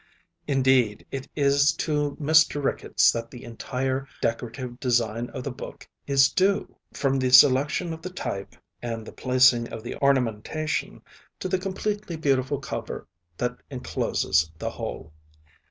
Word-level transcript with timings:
Indeed, 0.47 1.05
it 1.11 1.27
is 1.35 1.73
to 1.73 2.17
Mr. 2.19 2.63
Ricketts 2.63 3.11
that 3.11 3.29
the 3.29 3.43
entire 3.43 4.07
decorative 4.19 4.79
design 4.79 5.29
of 5.29 5.43
the 5.43 5.51
book 5.51 5.87
is 6.07 6.31
due, 6.31 6.75
from 6.91 7.19
the 7.19 7.29
selection 7.29 7.93
of 7.93 8.01
the 8.01 8.09
type 8.09 8.55
and 8.81 9.05
the 9.05 9.11
placing 9.13 9.71
of 9.71 9.83
the 9.83 9.95
ornamentation, 9.97 11.03
to 11.37 11.47
the 11.47 11.59
completely 11.59 12.15
beautiful 12.15 12.59
cover 12.59 13.05
that 13.37 13.57
encloses 13.69 14.49
the 14.57 14.71
whole. 14.71 15.13